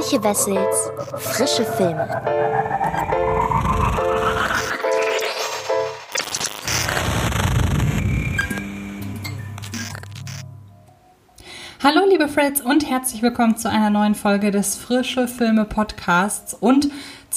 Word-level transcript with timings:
Antje 0.00 0.24
Wessels 0.24 0.90
frische 1.18 1.62
Filme. 1.62 2.08
Hallo 11.82 12.06
liebe 12.08 12.28
Freds 12.28 12.62
und 12.62 12.88
herzlich 12.88 13.20
willkommen 13.20 13.58
zu 13.58 13.68
einer 13.68 13.90
neuen 13.90 14.14
Folge 14.14 14.50
des 14.50 14.74
Frische 14.76 15.28
Filme 15.28 15.66
Podcasts 15.66 16.54
und 16.54 16.88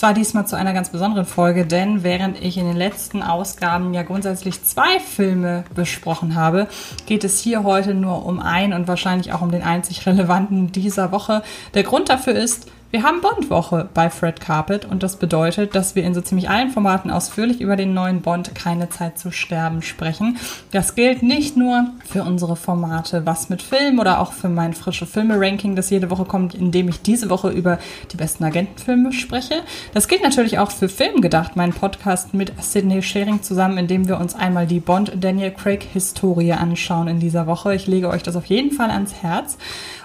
zwar 0.04 0.14
diesmal 0.14 0.46
zu 0.46 0.58
einer 0.58 0.74
ganz 0.74 0.90
besonderen 0.90 1.26
Folge, 1.26 1.66
denn 1.66 2.04
während 2.04 2.44
ich 2.44 2.58
in 2.58 2.66
den 2.66 2.76
letzten 2.76 3.24
Ausgaben 3.24 3.94
ja 3.94 4.04
grundsätzlich 4.04 4.62
zwei 4.62 5.00
Filme 5.00 5.64
besprochen 5.76 6.36
habe, 6.36 6.68
geht 7.06 7.24
es 7.24 7.40
hier 7.40 7.64
heute 7.64 7.94
nur 7.94 8.26
um 8.26 8.42
einen 8.42 8.74
und 8.74 8.90
wahrscheinlich 8.90 9.32
auch 9.32 9.42
um 9.42 9.50
den 9.50 9.64
einzig 9.64 10.06
relevanten 10.06 10.74
dieser 10.74 11.14
Woche. 11.14 11.42
Der 11.74 11.84
Grund 11.84 12.10
dafür 12.10 12.34
ist, 12.34 12.70
wir 12.94 13.02
haben 13.02 13.22
Bond-Woche 13.22 13.90
bei 13.92 14.12
Fred 14.12 14.40
Carpet 14.40 14.86
und 14.86 15.02
das 15.02 15.16
bedeutet, 15.16 15.74
dass 15.74 15.96
wir 15.96 16.04
in 16.04 16.14
so 16.14 16.22
ziemlich 16.22 16.48
allen 16.48 16.70
Formaten 16.70 17.10
ausführlich 17.10 17.60
über 17.60 17.76
den 17.76 17.96
neuen 17.96 18.22
Bond 18.22 18.54
Keine 18.54 18.88
Zeit 18.90 19.18
zu 19.18 19.32
sterben 19.32 19.82
sprechen. 19.82 20.38
Das 20.70 20.94
gilt 20.94 21.24
nicht 21.24 21.58
nur 21.58 21.88
für 22.06 22.22
unsere 22.22 22.56
Formate 22.56 23.26
Was 23.26 23.50
mit 23.50 23.64
Film 23.64 23.98
oder 23.98 24.20
auch 24.20 24.32
für 24.32 24.48
mein 24.48 24.76
frische 24.76 25.08
Filme-Ranking, 25.08 25.76
das 25.76 25.90
jede 25.90 26.12
Woche 26.12 26.26
kommt, 26.26 26.54
indem 26.54 26.88
ich 26.88 27.02
diese 27.02 27.32
Woche 27.32 27.50
über 27.50 27.80
die 28.12 28.18
besten 28.18 28.44
Agentenfilme 28.44 29.12
spreche. 29.12 29.64
Das 29.96 30.08
gilt 30.08 30.22
natürlich 30.22 30.60
auch 30.60 30.70
für 30.70 30.88
Film 30.88 31.22
gedacht, 31.22 31.56
meinen 31.56 31.74
Podcast 31.74 32.36
mit 32.36 32.54
Sidney 32.62 33.02
Sharing 33.02 33.42
zusammen, 33.42 33.80
in 33.80 33.88
dem 33.88 34.08
wir 34.08 34.20
uns 34.20 34.36
einmal 34.36 34.68
die 34.68 34.80
Bond-Daniel 34.80 35.50
Craig-Historie 35.50 36.54
anschauen 36.54 37.08
in 37.08 37.20
dieser 37.20 37.48
Woche. 37.48 37.74
Ich 37.74 37.88
lege 37.88 38.10
euch 38.10 38.22
das 38.22 38.36
auf 38.36 38.46
jeden 38.46 38.72
Fall 38.72 38.92
ans 38.92 39.16
Herz. 39.16 39.58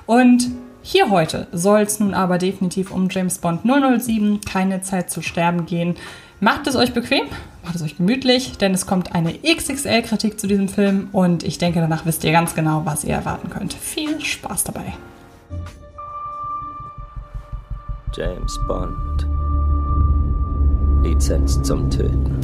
Und 0.06 0.48
hier 0.90 1.10
heute 1.10 1.48
soll 1.52 1.80
es 1.80 2.00
nun 2.00 2.14
aber 2.14 2.38
definitiv 2.38 2.90
um 2.90 3.08
James 3.10 3.36
Bond 3.36 3.60
007, 3.64 4.40
keine 4.40 4.80
Zeit 4.80 5.10
zu 5.10 5.20
sterben 5.20 5.66
gehen. 5.66 5.96
Macht 6.40 6.66
es 6.66 6.76
euch 6.76 6.94
bequem, 6.94 7.26
macht 7.62 7.74
es 7.74 7.82
euch 7.82 7.98
gemütlich, 7.98 8.56
denn 8.56 8.72
es 8.72 8.86
kommt 8.86 9.14
eine 9.14 9.34
XXL-Kritik 9.34 10.40
zu 10.40 10.46
diesem 10.46 10.66
Film 10.66 11.08
und 11.12 11.42
ich 11.42 11.58
denke, 11.58 11.80
danach 11.80 12.06
wisst 12.06 12.24
ihr 12.24 12.32
ganz 12.32 12.54
genau, 12.54 12.86
was 12.86 13.04
ihr 13.04 13.12
erwarten 13.12 13.50
könnt. 13.50 13.74
Viel 13.74 14.18
Spaß 14.18 14.64
dabei. 14.64 14.94
James 18.16 18.58
Bond. 18.66 19.26
Lizenz 21.02 21.62
zum 21.62 21.90
Töten. 21.90 22.40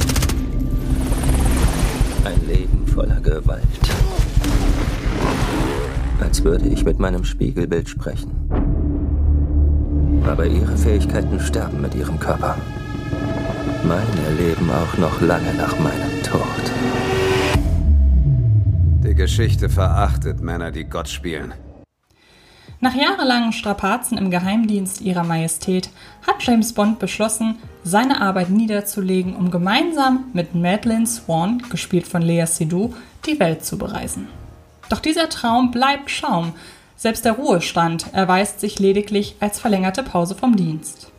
Ein 2.23 2.47
Leben 2.47 2.85
voller 2.85 3.19
Gewalt 3.21 3.63
als 6.21 6.43
würde 6.43 6.67
ich 6.67 6.85
mit 6.85 6.99
meinem 6.99 7.23
Spiegelbild 7.23 7.89
sprechen. 7.89 8.31
Aber 10.25 10.45
ihre 10.45 10.77
Fähigkeiten 10.77 11.39
sterben 11.39 11.81
mit 11.81 11.95
ihrem 11.95 12.19
Körper. 12.19 12.57
Meine 13.83 14.35
leben 14.37 14.69
auch 14.71 14.97
noch 14.97 15.21
lange 15.21 15.53
nach 15.53 15.77
meinem 15.79 16.23
Tod. 16.23 16.41
Die 19.03 19.13
Geschichte 19.13 19.69
verachtet 19.69 20.41
Männer, 20.41 20.71
die 20.71 20.85
Gott 20.85 21.07
spielen. 21.07 21.53
Nach 22.81 22.95
jahrelangen 22.95 23.53
Strapazen 23.53 24.17
im 24.17 24.29
Geheimdienst 24.31 25.01
ihrer 25.01 25.23
Majestät 25.23 25.89
hat 26.27 26.43
James 26.43 26.73
Bond 26.73 26.99
beschlossen, 26.99 27.57
seine 27.83 28.21
Arbeit 28.21 28.49
niederzulegen, 28.49 29.35
um 29.35 29.49
gemeinsam 29.49 30.25
mit 30.33 30.55
Madeleine 30.55 31.07
Swan, 31.07 31.63
gespielt 31.69 32.07
von 32.07 32.21
Lea 32.21 32.45
Seydoux, 32.45 32.93
die 33.25 33.39
Welt 33.39 33.63
zu 33.63 33.77
bereisen. 33.77 34.27
Doch 34.89 34.99
dieser 34.99 35.29
Traum 35.29 35.71
bleibt 35.71 36.09
Schaum. 36.09 36.53
Selbst 36.95 37.25
der 37.25 37.33
Ruhestand 37.33 38.13
erweist 38.13 38.59
sich 38.59 38.79
lediglich 38.79 39.35
als 39.39 39.59
verlängerte 39.59 40.03
Pause 40.03 40.35
vom 40.35 40.55
Dienst. 40.55 41.11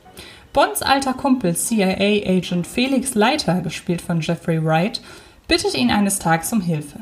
Bonds 0.52 0.80
alter 0.82 1.12
Kumpel 1.12 1.54
CIA-Agent 1.54 2.66
Felix 2.66 3.14
Leiter, 3.14 3.60
gespielt 3.60 4.00
von 4.00 4.20
Jeffrey 4.22 4.64
Wright, 4.64 5.02
bittet 5.48 5.74
ihn 5.74 5.90
eines 5.90 6.18
Tages 6.18 6.52
um 6.52 6.62
Hilfe. 6.62 7.00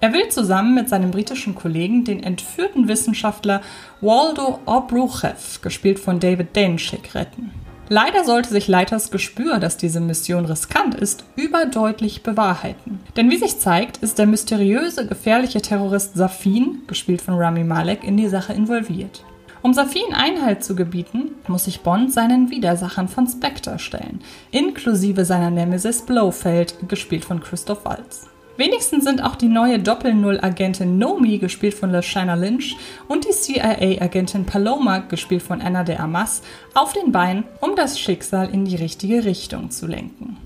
Er 0.00 0.12
will 0.12 0.28
zusammen 0.28 0.74
mit 0.74 0.88
seinem 0.88 1.10
britischen 1.10 1.54
Kollegen 1.54 2.04
den 2.04 2.22
entführten 2.22 2.88
Wissenschaftler 2.88 3.62
Waldo 4.00 4.60
Obruchev, 4.66 5.60
gespielt 5.62 5.98
von 5.98 6.20
David 6.20 6.48
Danzig, 6.54 7.14
retten. 7.14 7.50
Leider 7.88 8.24
sollte 8.24 8.48
sich 8.48 8.66
Leiters 8.66 9.12
Gespür, 9.12 9.58
dass 9.58 9.76
diese 9.76 10.00
Mission 10.00 10.44
riskant 10.44 10.96
ist, 10.96 11.24
überdeutlich 11.36 12.24
bewahrheiten. 12.24 13.00
Denn 13.16 13.30
wie 13.30 13.36
sich 13.36 13.60
zeigt, 13.60 13.98
ist 13.98 14.18
der 14.18 14.26
mysteriöse, 14.26 15.06
gefährliche 15.06 15.62
Terrorist 15.62 16.16
Safin, 16.16 16.82
gespielt 16.88 17.22
von 17.22 17.34
Rami 17.34 17.62
Malek, 17.62 18.02
in 18.02 18.16
die 18.16 18.28
Sache 18.28 18.52
involviert. 18.52 19.24
Um 19.62 19.72
Safin 19.72 20.14
Einhalt 20.14 20.64
zu 20.64 20.74
gebieten, 20.74 21.32
muss 21.46 21.64
sich 21.64 21.80
Bond 21.80 22.12
seinen 22.12 22.50
Widersachern 22.50 23.08
von 23.08 23.28
Spectre 23.28 23.78
stellen, 23.78 24.20
inklusive 24.50 25.24
seiner 25.24 25.50
Nemesis 25.50 26.02
Blofeld, 26.02 26.88
gespielt 26.88 27.24
von 27.24 27.40
Christoph 27.40 27.84
Waltz. 27.84 28.28
Wenigstens 28.56 29.04
sind 29.04 29.22
auch 29.22 29.36
die 29.36 29.48
neue 29.48 29.78
Doppel-Null-Agentin 29.78 30.98
Nomi, 30.98 31.38
gespielt 31.38 31.74
von 31.74 31.90
LaShana 31.90 32.34
Lynch, 32.34 32.76
und 33.06 33.26
die 33.26 33.32
CIA-Agentin 33.32 34.46
Paloma, 34.46 34.98
gespielt 34.98 35.42
von 35.42 35.60
Anna 35.60 35.84
de 35.84 35.96
Armas, 35.96 36.42
auf 36.74 36.94
den 36.94 37.12
Beinen, 37.12 37.44
um 37.60 37.76
das 37.76 38.00
Schicksal 38.00 38.48
in 38.50 38.64
die 38.64 38.76
richtige 38.76 39.24
Richtung 39.24 39.70
zu 39.70 39.86
lenken. 39.86 40.38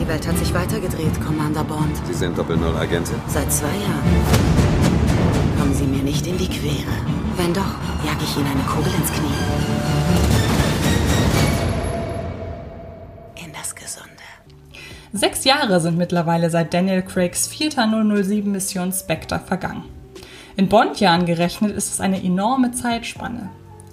Die 0.00 0.08
Welt 0.08 0.26
hat 0.26 0.36
sich 0.38 0.52
weitergedreht, 0.52 1.20
Commander 1.24 1.62
Bond. 1.62 1.96
Sie 2.08 2.14
sind 2.14 2.36
Doppel-Null-Agentin? 2.36 3.16
Seit 3.28 3.52
zwei 3.52 3.66
Jahren. 3.66 4.02
Kommen 5.58 5.74
Sie 5.74 5.84
mir 5.84 6.02
nicht 6.02 6.26
in 6.26 6.36
die 6.36 6.48
Quere. 6.48 6.96
Wenn 7.36 7.54
doch, 7.54 7.76
jag 8.04 8.20
ich 8.20 8.36
Ihnen 8.36 8.48
eine 8.48 8.62
Kugel 8.62 8.92
ins 8.98 9.12
Knie. 9.12 10.41
Sechs 15.14 15.44
Jahre 15.44 15.80
sind 15.80 15.98
mittlerweile 15.98 16.48
seit 16.48 16.72
Daniel 16.72 17.02
Craigs 17.02 17.46
vierter 17.46 17.82
007-Mission 17.84 18.92
Spectre 18.92 19.40
vergangen. 19.40 19.84
In 20.56 20.68
Bond-Jahren 20.68 21.26
gerechnet 21.26 21.76
ist 21.76 21.92
es 21.92 22.00
eine 22.00 22.22
enorme 22.22 22.72
Zeitspanne. 22.72 23.50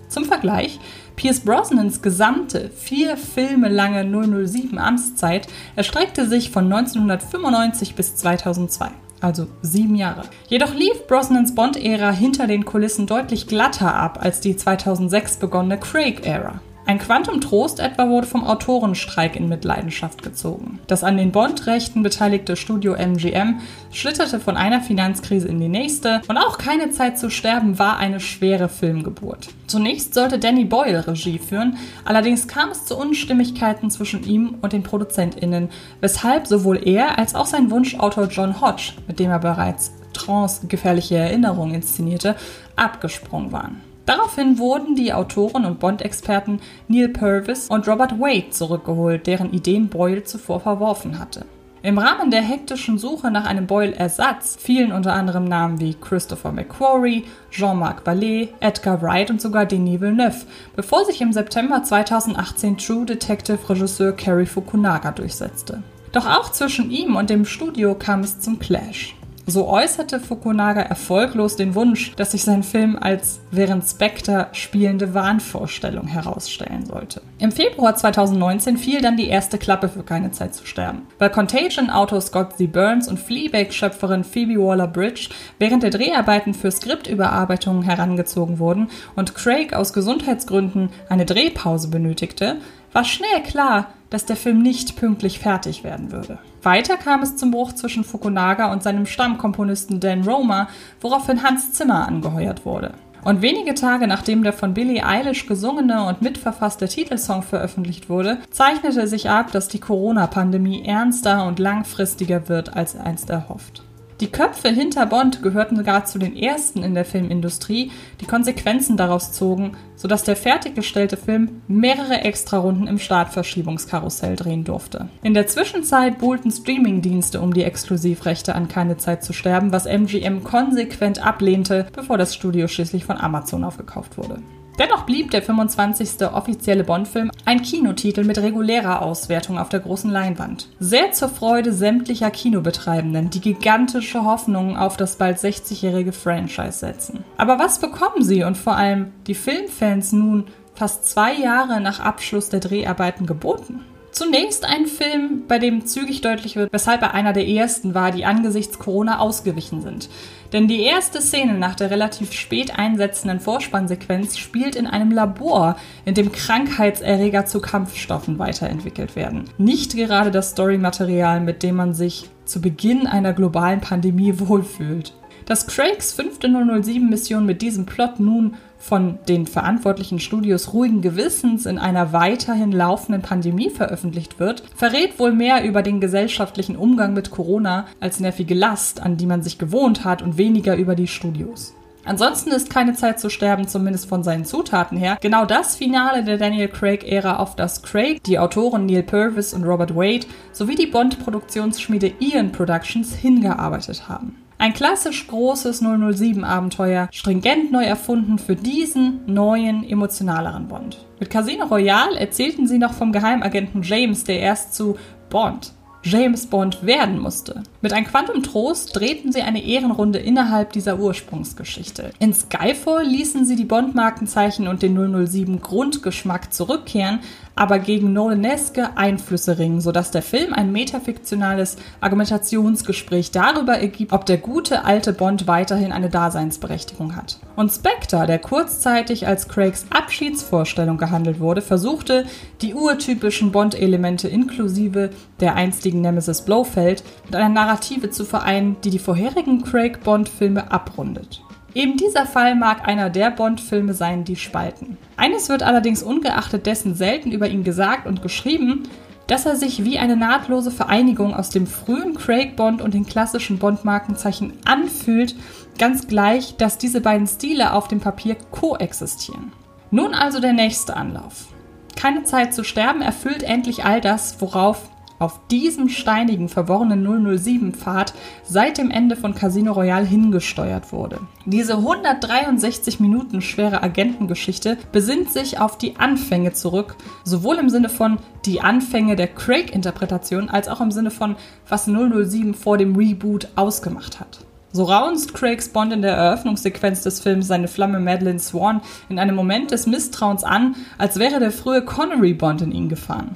Zum 0.08 0.26
Vergleich, 0.26 0.80
Pierce 1.16 1.42
Brosnans 1.42 2.02
gesamte 2.02 2.70
vier 2.70 3.18
Filme 3.18 3.68
lange 3.68 4.04
007 4.06 4.78
Amtszeit 4.80 5.48
erstreckte 5.76 6.26
sich 6.26 6.52
von 6.52 6.66
1995 6.66 7.96
bis 7.96 8.16
2002 8.16 8.90
also 9.22 9.48
sieben 9.62 9.96
Jahre. 9.96 10.22
Jedoch 10.48 10.74
lief 10.74 11.06
Brosnans 11.08 11.54
Bond-Ära 11.56 12.12
hinter 12.12 12.48
den 12.48 12.66
Kulissen 12.66 13.08
deutlich 13.08 13.48
glatter 13.48 13.94
ab 13.94 14.20
als 14.22 14.40
die 14.40 14.56
2006 14.56 15.38
begonnene 15.38 15.78
Craig-Ära. 15.78 16.62
Ein 16.90 16.98
Quantum 16.98 17.40
Trost 17.40 17.80
etwa 17.80 18.10
wurde 18.10 18.26
vom 18.26 18.44
Autorenstreik 18.44 19.36
in 19.36 19.48
Mitleidenschaft 19.48 20.24
gezogen. 20.24 20.80
Das 20.88 21.04
an 21.04 21.18
den 21.18 21.32
Bond-Rechten 21.32 22.02
beteiligte 22.02 22.56
Studio 22.56 22.96
MGM 22.96 23.60
schlitterte 23.92 24.40
von 24.40 24.58
einer 24.58 24.82
Finanzkrise 24.82 25.48
in 25.48 25.60
die 25.60 25.68
nächste 25.68 26.24
und 26.28 26.40
auch 26.40 26.58
keine 26.58 26.90
Zeit 26.90 27.20
zu 27.20 27.30
sterben 27.30 27.78
war 27.78 27.98
eine 27.98 28.20
schwere 28.20 28.70
Filmgeburt. 28.70 29.50
Zunächst 29.68 30.16
sollte 30.16 30.40
Danny 30.40 30.66
Boyle 30.66 31.06
Regie 31.06 31.38
führen, 31.38 31.78
allerdings 32.06 32.48
kam 32.48 32.70
es 32.70 32.86
zu 32.86 32.98
Unstimmigkeiten 32.98 33.92
zwischen 33.92 34.24
ihm 34.24 34.56
und 34.64 34.74
den 34.74 34.82
ProduzentInnen, 34.82 35.70
weshalb 36.02 36.48
sowohl 36.48 36.82
er 36.88 37.20
als 37.20 37.36
auch 37.36 37.46
sein 37.46 37.70
Wunschautor 37.70 38.30
John 38.30 38.62
Hodge, 38.62 38.94
mit 39.08 39.20
dem 39.20 39.30
er 39.30 39.38
bereits 39.38 39.92
Trance 40.14 40.66
gefährliche 40.66 41.18
Erinnerungen 41.18 41.76
inszenierte, 41.76 42.36
abgesprungen 42.76 43.52
waren. 43.52 43.89
Daraufhin 44.06 44.58
wurden 44.58 44.96
die 44.96 45.14
Autoren 45.14 45.66
und 45.66 45.80
Bond-Experten 45.80 46.60
Neil 46.88 47.10
Purvis 47.10 47.68
und 47.68 47.88
Robert 47.88 48.20
Wade 48.20 48.50
zurückgeholt, 48.50 49.28
deren 49.28 49.54
Ideen 49.54 49.88
Boyle 49.90 50.24
zuvor 50.24 50.60
verworfen 50.60 51.20
hatte. 51.20 51.46
Im 51.82 51.98
Rahmen 51.98 52.30
der 52.30 52.42
hektischen 52.42 52.98
Suche 52.98 53.32
nach 53.32 53.46
einem 53.46 53.66
Boyle-Ersatz 53.66 54.58
fielen 54.60 54.92
unter 54.92 55.14
anderem 55.14 55.46
Namen 55.46 55.80
wie 55.80 55.94
Christopher 55.94 56.52
McQuarrie, 56.52 57.24
Jean-Marc 57.52 58.06
Vallée, 58.06 58.50
Edgar 58.60 59.02
Wright 59.02 59.30
und 59.30 59.40
sogar 59.40 59.66
Denis 59.66 60.02
Villeneuve, 60.02 60.46
bevor 60.76 61.06
sich 61.06 61.22
im 61.22 61.32
September 61.32 61.82
2018 61.82 62.78
True 62.78 63.06
Detective-Regisseur 63.06 64.12
Cary 64.12 64.46
Fukunaga 64.46 65.12
durchsetzte. 65.12 65.82
Doch 66.12 66.26
auch 66.26 66.52
zwischen 66.52 66.92
ihm 66.92 67.16
und 67.16 67.30
dem 67.30 67.46
Studio 67.46 67.96
kam 67.96 68.22
es 68.22 68.42
zum 68.42 68.60
Clash. 68.60 69.16
So 69.50 69.68
äußerte 69.68 70.20
Fukunaga 70.20 70.82
erfolglos 70.82 71.56
den 71.56 71.74
Wunsch, 71.74 72.16
dass 72.16 72.34
sich 72.34 72.44
sein 72.44 72.62
Film 72.62 72.96
als 73.02 73.40
während 73.50 73.84
Spectre 73.84 74.46
spielende 74.52 75.16
Wahnvorstellung 75.16 76.06
herausstellen 76.06 76.86
sollte. 76.86 77.24
Im 77.40 77.52
Februar 77.52 77.96
2019 77.96 78.78
fiel 78.78 79.02
dann 79.02 79.18
die 79.18 79.28
erste 79.28 79.58
Klappe 79.58 79.90
für 79.90 80.04
Keine 80.04 80.30
Zeit 80.30 80.54
zu 80.54 80.68
sterben, 80.68 81.08
weil 81.18 81.32
Contagion-Autor 81.32 82.22
Scott 82.22 82.58
Z. 82.58 82.72
Burns 82.72 83.08
und 83.08 83.20
Fleabag-Schöpferin 83.20 84.24
Phoebe 84.24 84.62
Waller-Bridge 84.62 85.30
während 85.58 85.82
der 85.82 85.90
Dreharbeiten 85.90 86.54
für 86.54 86.70
Skriptüberarbeitungen 86.70 87.82
herangezogen 87.82 88.60
wurden 88.60 88.90
und 89.16 89.34
Craig 89.34 89.74
aus 89.74 89.94
Gesundheitsgründen 89.94 90.90
eine 91.10 91.26
Drehpause 91.26 91.88
benötigte, 91.88 92.58
war 92.94 93.04
schnell 93.04 93.44
klar, 93.44 93.88
dass 94.10 94.26
der 94.26 94.36
Film 94.36 94.62
nicht 94.62 94.96
pünktlich 94.96 95.40
fertig 95.40 95.84
werden 95.84 96.12
würde. 96.12 96.40
Weiter 96.64 96.98
kam 96.98 97.22
es 97.22 97.36
zum 97.36 97.52
Bruch 97.52 97.74
zwischen 97.74 98.04
Fukunaga 98.04 98.72
und 98.72 98.84
seinem 98.84 99.06
Stammkomponisten 99.06 100.00
Dan 100.00 100.24
Roma, 100.24 100.68
woraufhin 101.00 101.44
Hans 101.44 101.74
Zimmer 101.74 102.08
angeheuert 102.08 102.66
wurde. 102.66 102.94
Und 103.24 103.42
wenige 103.42 103.74
Tage 103.74 104.08
nachdem 104.08 104.44
der 104.44 104.54
von 104.54 104.74
Billie 104.74 105.06
Eilish 105.06 105.46
gesungene 105.46 106.06
und 106.06 106.22
mitverfasste 106.22 106.88
Titelsong 106.88 107.44
veröffentlicht 107.44 108.10
wurde, 108.10 108.38
zeichnete 108.50 109.08
sich 109.08 109.30
ab, 109.30 109.52
dass 109.52 109.68
die 109.68 109.80
Corona-Pandemie 109.80 110.86
ernster 110.86 111.46
und 111.46 111.60
langfristiger 111.60 112.48
wird 112.48 112.76
als 112.76 112.96
einst 112.96 113.30
erhofft. 113.30 113.84
Die 114.20 114.28
Köpfe 114.28 114.68
hinter 114.68 115.06
Bond 115.06 115.42
gehörten 115.42 115.78
sogar 115.78 116.04
zu 116.04 116.20
den 116.20 116.36
ersten 116.36 116.84
in 116.84 116.94
der 116.94 117.06
Filmindustrie, 117.06 117.90
die 118.20 118.26
Konsequenzen 118.26 118.98
daraus 118.98 119.32
zogen, 119.32 119.78
sodass 119.96 120.24
der 120.24 120.36
fertiggestellte 120.36 121.16
Film 121.16 121.62
mehrere 121.70 122.22
Extrarunden 122.22 122.88
im 122.88 123.00
Startverschiebungskarussell 123.00 124.36
drehen 124.36 124.66
durfte. 124.66 125.08
In 125.24 125.34
der 125.34 125.48
Zwischenzeit 125.48 126.20
buhlten 126.20 126.52
Streamingdienste 126.52 127.40
um 127.40 127.54
die 127.54 127.64
Exklusivrechte 127.64 128.56
an 128.56 128.68
keine 128.68 128.98
Zeit 128.98 129.24
zu 129.24 129.32
sterben, 129.32 129.72
was 129.72 129.86
MGM 129.86 130.44
konsequent 130.44 131.26
ablehnte, 131.26 131.88
bevor 131.94 132.18
das 132.18 132.36
Studio 132.36 132.68
schließlich 132.68 133.06
von 133.06 133.18
Amazon 133.18 133.64
aufgekauft 133.64 134.18
wurde. 134.18 134.42
Dennoch 134.80 135.04
blieb 135.04 135.32
der 135.32 135.42
25. 135.42 136.26
offizielle 136.32 136.86
Bond-Film 136.86 137.32
ein 137.44 137.62
Kinotitel 137.62 138.24
mit 138.24 138.38
regulärer 138.38 139.02
Auswertung 139.02 139.58
auf 139.60 139.68
der 139.68 139.82
großen 139.82 140.10
Leinwand. 140.10 140.70
Sehr 140.80 141.12
zur 141.12 141.28
Freude 141.28 141.74
sämtlicher 141.74 142.32
Kinobetreibenden, 142.32 143.30
die 143.30 143.42
gigantische 143.42 144.24
Hoffnungen 144.24 144.78
auf 144.78 144.96
das 144.96 145.18
bald 145.18 145.38
60-jährige 145.38 146.14
Franchise 146.14 146.80
setzen. 146.80 147.26
Aber 147.36 147.60
was 147.60 147.80
bekommen 147.80 148.24
sie 148.24 148.46
und 148.46 148.58
vor 148.58 148.78
allem 148.78 149.12
die 149.28 149.36
Filmfans 149.36 150.14
nun 150.14 150.46
fast 150.76 151.10
zwei 151.10 151.34
Jahre 151.34 151.82
nach 151.82 152.00
Abschluss 152.00 152.48
der 152.48 152.62
Dreharbeiten 152.62 153.26
geboten? 153.26 153.82
Zunächst 154.12 154.66
ein 154.66 154.88
Film, 154.88 155.44
bei 155.48 155.60
dem 155.60 155.86
zügig 155.86 156.22
deutlich 156.22 156.56
wird, 156.56 156.74
weshalb 156.74 157.02
er 157.02 157.14
einer 157.14 157.34
der 157.34 157.48
ersten 157.48 157.94
war, 157.94 158.12
die 158.12 158.26
angesichts 158.26 158.80
Corona 158.80 159.20
ausgewichen 159.20 159.82
sind. 159.82 160.10
Denn 160.52 160.68
die 160.68 160.82
erste 160.82 161.22
Szene 161.22 161.54
nach 161.54 161.76
der 161.76 161.92
relativ 161.92 162.34
spät 162.34 162.78
einsetzenden 162.78 163.40
Vorspannsequenz 163.40 164.38
spielt 164.38 164.76
in 164.76 164.88
einem 164.88 165.12
Labor, 165.12 165.76
in 166.06 166.16
dem 166.16 166.32
Krankheitserreger 166.32 167.46
zu 167.46 167.62
Kampfstoffen 167.62 168.40
weiterentwickelt 168.40 169.16
werden. 169.16 169.46
Nicht 169.58 169.96
gerade 169.96 170.32
das 170.32 170.52
Storymaterial, 170.52 171.40
mit 171.40 171.62
dem 171.62 171.76
man 171.76 171.94
sich 171.94 172.30
zu 172.46 172.62
Beginn 172.62 173.06
einer 173.06 173.34
globalen 173.34 173.82
Pandemie 173.82 174.40
wohlfühlt. 174.40 175.14
Dass 175.46 175.68
Craigs 175.68 176.14
fünfte 176.14 176.48
007-Mission 176.48 177.46
mit 177.46 177.62
diesem 177.62 177.86
Plot 177.86 178.20
nun 178.20 178.56
von 178.80 179.20
den 179.28 179.46
verantwortlichen 179.46 180.20
Studios 180.20 180.74
ruhigen 180.74 181.02
Gewissens 181.02 181.66
in 181.66 181.78
einer 181.78 182.14
weiterhin 182.14 182.72
laufenden 182.72 183.22
Pandemie 183.22 183.70
veröffentlicht 183.70 184.40
wird, 184.40 184.64
verrät 184.76 185.20
wohl 185.20 185.34
mehr 185.34 185.64
über 185.64 185.84
den 185.84 186.00
gesellschaftlichen 186.00 186.76
Umgang 186.76 187.14
mit 187.14 187.30
Corona 187.30 187.86
als 188.00 188.20
nervige 188.20 188.56
Last, 188.56 189.02
an 189.02 189.18
die 189.18 189.26
man 189.26 189.44
sich 189.44 189.58
gewohnt 189.58 190.06
hat 190.06 190.22
und 190.22 190.38
weniger 190.38 190.76
über 190.78 190.96
die 190.96 191.08
Studios. 191.08 191.76
Ansonsten 192.06 192.50
ist 192.52 192.70
keine 192.70 192.94
Zeit 192.94 193.20
zu 193.20 193.30
sterben, 193.30 193.68
zumindest 193.68 194.08
von 194.08 194.24
seinen 194.24 194.46
Zutaten 194.46 194.98
her, 194.98 195.18
genau 195.22 195.46
das 195.46 195.76
Finale 195.76 196.24
der 196.24 196.38
Daniel 196.38 196.70
Craig-Ära, 196.70 197.36
auf 197.36 197.56
das 197.56 197.84
Craig, 197.84 198.24
die 198.24 198.40
Autoren 198.40 198.86
Neil 198.86 199.04
Purvis 199.04 199.54
und 199.54 199.64
Robert 199.64 199.96
Wade 199.96 200.26
sowie 200.52 200.76
die 200.76 200.88
Bond-Produktionsschmiede 200.88 202.14
Ian 202.20 202.52
Productions 202.52 203.14
hingearbeitet 203.14 204.08
haben. 204.08 204.38
Ein 204.62 204.74
klassisch 204.74 205.26
großes 205.28 205.82
007-Abenteuer, 205.82 207.08
stringent 207.14 207.72
neu 207.72 207.86
erfunden 207.86 208.38
für 208.38 208.58
diesen 208.58 209.22
neuen, 209.26 209.90
emotionaleren 209.90 210.68
Bond. 210.68 210.98
Mit 211.18 211.30
Casino 211.30 211.66
Royale 211.66 212.20
erzählten 212.20 212.68
sie 212.68 212.78
noch 212.78 212.92
vom 212.92 213.14
Geheimagenten 213.14 213.84
James, 213.84 214.26
der 214.26 214.42
erst 214.42 214.76
zu 214.76 214.98
Bond 215.30 215.74
James 216.04 216.46
Bond 216.46 216.86
werden 216.86 217.20
musste. 217.20 217.62
Mit 217.82 217.92
ein 217.92 218.06
Quantum 218.06 218.42
Trost 218.42 218.96
drehten 218.96 219.34
sie 219.34 219.42
eine 219.42 219.64
Ehrenrunde 219.64 220.20
innerhalb 220.20 220.72
dieser 220.72 220.98
Ursprungsgeschichte. 220.98 222.12
In 222.20 222.34
Skyfall 222.34 223.06
ließen 223.06 223.46
sie 223.46 223.58
die 223.58 223.66
Bond-Markenzeichen 223.66 224.70
und 224.70 224.82
den 224.82 224.96
007 224.96 225.62
Grundgeschmack 225.62 226.54
zurückkehren, 226.54 227.20
aber 227.60 227.78
gegen 227.80 228.14
Nolaneske 228.14 228.96
Einflüsse 228.96 229.60
ringen, 229.60 229.82
sodass 229.82 230.12
der 230.12 230.22
Film 230.22 230.54
ein 230.54 230.72
metafiktionales 230.72 231.76
Argumentationsgespräch 232.00 233.32
darüber 233.32 233.78
ergibt, 233.78 234.14
ob 234.14 234.26
der 234.26 234.38
gute 234.38 234.86
alte 234.86 235.12
Bond 235.12 235.46
weiterhin 235.46 235.92
eine 235.92 236.10
Daseinsberechtigung 236.10 237.18
hat. 237.18 237.38
Und 237.58 237.70
Spectre, 237.70 238.26
der 238.26 238.40
kurzzeitig 238.40 239.28
als 239.28 239.50
Craigs 239.50 239.86
Abschiedsvorstellung 239.90 240.98
gehandelt 240.98 241.42
wurde, 241.42 241.62
versuchte, 241.62 242.26
die 242.62 242.74
urtypischen 242.74 243.52
Bond-Elemente 243.52 244.30
inklusive 244.30 245.10
der 245.42 245.56
einstigen 245.56 246.00
Nemesis 246.00 246.44
Blofeld 246.44 247.04
mit 247.26 247.36
einer 247.36 247.50
Narrative 247.50 248.10
zu 248.10 248.24
vereinen, 248.24 248.78
die 248.86 248.90
die 248.90 249.00
vorherigen 249.00 249.64
Craig-Bond-Filme 249.64 250.72
abrundet. 250.72 251.42
Eben 251.74 251.98
dieser 251.98 252.26
Fall 252.26 252.56
mag 252.56 252.88
einer 252.88 253.10
der 253.10 253.32
Bond-Filme 253.32 253.94
sein, 253.94 254.24
die 254.24 254.36
spalten. 254.36 254.98
Eines 255.18 255.50
wird 255.50 255.64
allerdings 255.64 256.02
ungeachtet 256.02 256.66
dessen 256.66 256.96
selten 256.96 257.32
über 257.32 257.48
ihn 257.48 257.64
gesagt 257.64 258.08
und 258.08 258.22
geschrieben, 258.22 258.84
dass 259.28 259.46
er 259.46 259.56
sich 259.56 259.86
wie 259.86 260.00
eine 260.00 260.18
nahtlose 260.18 260.72
Vereinigung 260.72 261.36
aus 261.36 261.52
dem 261.52 261.68
frühen 261.68 262.16
Craig 262.16 262.56
Bond 262.56 262.82
und 262.82 262.96
den 262.96 263.06
klassischen 263.06 263.60
Bond-Markenzeichen 263.60 264.54
anfühlt, 264.66 265.36
ganz 265.78 266.08
gleich, 266.08 266.58
dass 266.58 266.80
diese 266.80 267.00
beiden 267.00 267.28
Stile 267.28 267.74
auf 267.74 267.88
dem 267.88 268.00
Papier 268.00 268.36
koexistieren. 268.50 269.52
Nun 269.92 270.16
also 270.16 270.40
der 270.40 270.54
nächste 270.54 270.96
Anlauf. 270.96 271.48
Keine 271.96 272.24
Zeit 272.24 272.56
zu 272.56 272.64
sterben 272.64 273.02
erfüllt 273.02 273.44
endlich 273.44 273.86
all 273.86 274.02
das, 274.02 274.42
worauf 274.42 274.90
auf 275.20 275.40
diesem 275.52 275.90
steinigen, 275.90 276.50
verworrenen 276.50 277.06
007-Pfad 277.06 278.14
seit 278.44 278.78
dem 278.78 278.90
Ende 278.90 279.16
von 279.16 279.36
Casino 279.36 279.74
Royale 279.74 280.06
hingesteuert 280.06 280.92
wurde. 280.92 281.20
Diese 281.46 281.78
163 281.78 283.00
Minuten 283.00 283.42
schwere 283.42 283.84
Agentengeschichte 283.84 284.78
besinnt 284.92 285.32
sich 285.32 285.60
auf 285.60 285.78
die 285.78 285.98
Anfänge 285.98 286.54
zurück, 286.54 286.96
sowohl 287.24 287.58
im 287.58 287.70
Sinne 287.70 287.90
von 287.90 288.18
die 288.46 288.62
Anfänge 288.62 289.16
der 289.16 289.28
Craig-Interpretation 289.28 290.50
als 290.50 290.68
auch 290.68 290.82
im 290.82 290.92
Sinne 290.92 291.12
von 291.12 291.36
was 291.68 291.86
007 291.86 292.54
vor 292.54 292.78
dem 292.78 292.96
Reboot 292.96 293.50
ausgemacht 293.56 294.20
hat. 294.20 294.40
So 294.72 294.84
raunzt 294.84 295.34
Craigs 295.34 295.70
Bond 295.70 295.94
in 295.94 296.04
der 296.04 296.16
Eröffnungssequenz 296.16 297.02
des 297.02 297.20
Films 297.20 297.48
seine 297.48 297.68
Flamme 297.68 298.00
Madeleine 298.00 298.40
Swan 298.40 298.82
in 299.10 299.18
einem 299.18 299.36
Moment 299.36 299.72
des 299.72 299.88
Misstrauens 299.88 300.44
an, 300.44 300.76
als 301.00 301.18
wäre 301.18 301.40
der 301.40 301.52
frühe 301.52 301.84
Connery 301.84 302.34
Bond 302.34 302.62
in 302.62 302.72
ihn 302.72 302.88
gefahren. 302.88 303.36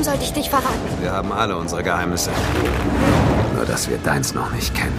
Warum 0.00 0.12
sollte 0.12 0.24
ich 0.24 0.32
dich 0.32 0.48
verraten? 0.48 1.02
Wir 1.02 1.12
haben 1.12 1.30
alle 1.30 1.58
unsere 1.58 1.82
Geheimnisse. 1.82 2.30
Nur, 3.54 3.66
dass 3.66 3.90
wir 3.90 3.98
deins 3.98 4.32
noch 4.32 4.50
nicht 4.50 4.74
kennen. 4.74 4.96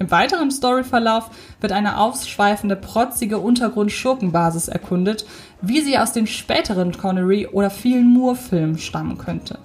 Im 0.00 0.10
weiteren 0.10 0.50
Storyverlauf 0.50 1.30
wird 1.60 1.70
eine 1.70 2.00
ausschweifende, 2.00 2.74
protzige 2.74 3.38
Untergrund-Schurkenbasis 3.38 4.66
erkundet, 4.66 5.24
wie 5.60 5.82
sie 5.82 5.98
aus 5.98 6.12
den 6.12 6.26
späteren 6.26 6.90
Connery- 6.90 7.46
oder 7.46 7.70
vielen 7.70 8.12
Moore-Filmen 8.12 8.78
stammen 8.78 9.18
könnte. 9.18 9.60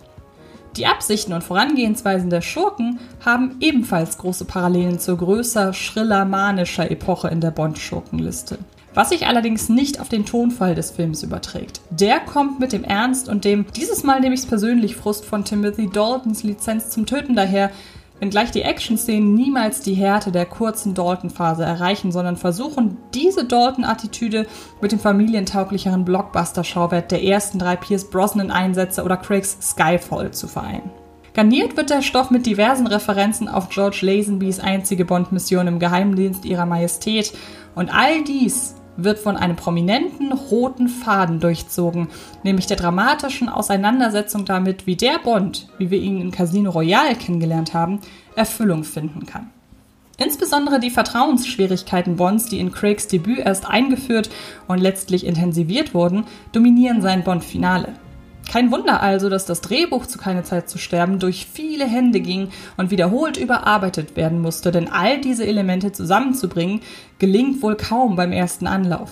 Die 0.78 0.86
Absichten 0.86 1.34
und 1.34 1.44
Vorangehensweisen 1.44 2.30
der 2.30 2.42
Schurken 2.42 3.00
haben 3.26 3.56
ebenfalls 3.60 4.20
große 4.20 4.46
Parallelen 4.46 5.00
zur 5.00 5.18
größer, 5.18 5.74
schriller, 5.74 6.26
manischer 6.26 6.92
Epoche 6.92 7.30
in 7.30 7.42
der 7.42 7.50
Bond-Schurkenliste 7.50 8.60
was 8.94 9.10
sich 9.10 9.28
allerdings 9.28 9.70
nicht 9.70 10.00
auf 10.00 10.10
den 10.10 10.26
Tonfall 10.26 10.76
des 10.76 10.92
Films 10.92 11.24
überträgt. 11.24 11.82
Der 11.90 12.20
kommt 12.20 12.60
mit 12.60 12.74
dem 12.74 12.84
Ernst 12.84 13.30
und 13.30 13.46
dem, 13.46 13.66
dieses 13.76 14.04
Mal 14.04 14.20
nehme 14.20 14.34
ich 14.34 14.42
es 14.42 14.46
persönlich, 14.46 14.96
Frust 14.96 15.26
von 15.26 15.46
Timothy 15.46 15.90
Daltons 15.90 16.44
Lizenz 16.44 16.90
zum 16.90 17.06
Töten 17.06 17.36
daher, 17.36 17.72
wenngleich 18.20 18.52
die 18.52 18.64
Action-Szenen 18.64 19.34
niemals 19.34 19.82
die 19.82 19.94
Härte 19.94 20.32
der 20.32 20.46
kurzen 20.46 20.94
Dalton-Phase 20.94 21.64
erreichen, 21.64 22.12
sondern 22.12 22.36
versuchen, 22.36 22.98
diese 23.14 23.46
Dalton-Attitüde 23.46 24.46
mit 24.82 24.92
dem 24.92 25.00
familientauglicheren 25.00 26.06
Blockbuster-Schauwert 26.06 27.12
der 27.12 27.24
ersten 27.24 27.60
drei 27.60 27.76
Pierce 27.76 28.10
Brosnan-Einsätze 28.10 29.04
oder 29.04 29.18
Craigs 29.18 29.58
Skyfall 29.62 30.32
zu 30.32 30.48
vereinen. 30.48 30.92
Garniert 31.34 31.78
wird 31.78 31.90
der 31.90 32.02
Stoff 32.02 32.32
mit 32.32 32.46
diversen 32.46 32.88
Referenzen 32.88 33.48
auf 33.48 33.70
George 33.70 34.00
Lazenbys 34.02 34.60
einzige 34.60 35.06
Bond-Mission 35.06 35.68
im 35.68 35.80
Geheimdienst 35.80 36.44
ihrer 36.44 36.66
Majestät 36.66 37.32
und 37.76 37.94
all 37.94 38.24
dies 38.24 38.76
wird 39.04 39.20
von 39.20 39.38
einem 39.38 39.56
prominenten 39.56 40.32
roten 40.32 40.88
Faden 40.88 41.40
durchzogen, 41.40 42.10
nämlich 42.44 42.68
der 42.68 42.78
dramatischen 42.78 43.50
Auseinandersetzung 43.50 44.46
damit, 44.46 44.86
wie 44.88 44.96
der 44.96 45.20
Bond, 45.20 45.68
wie 45.78 45.92
wir 45.92 46.00
ihn 46.00 46.22
in 46.22 46.32
Casino 46.32 46.72
Royale 46.72 47.16
kennengelernt 47.16 47.74
haben, 47.74 48.00
Erfüllung 48.36 48.84
finden 48.84 49.26
kann. 49.26 49.50
Insbesondere 50.18 50.82
die 50.82 50.90
Vertrauensschwierigkeiten 50.90 52.18
Bonds, 52.18 52.48
die 52.48 52.60
in 52.60 52.72
Craigs 52.72 53.08
Debüt 53.08 53.40
erst 53.40 53.66
eingeführt 53.66 54.30
und 54.68 54.80
letztlich 54.80 55.26
intensiviert 55.26 55.94
wurden, 55.94 56.26
dominieren 56.52 57.02
sein 57.02 57.24
Bond-Finale. 57.24 57.94
Kein 58.50 58.72
Wunder 58.72 59.04
also, 59.04 59.30
dass 59.30 59.46
das 59.46 59.62
Drehbuch 59.62 60.08
zu 60.08 60.18
Keine 60.18 60.44
Zeit 60.44 60.70
zu 60.70 60.80
sterben 60.80 61.20
durch 61.20 61.46
viele 61.46 61.86
Hände 61.86 62.20
ging 62.20 62.50
und 62.78 62.90
wiederholt 62.90 63.38
überarbeitet 63.38 64.16
werden 64.16 64.42
musste, 64.42 64.72
denn 64.72 64.92
all 64.92 65.22
diese 65.22 65.46
Elemente 65.46 65.92
zusammenzubringen, 65.92 66.82
gelingt 67.20 67.62
wohl 67.62 67.78
kaum 67.78 68.16
beim 68.16 68.32
ersten 68.32 68.66
Anlauf. 68.66 69.12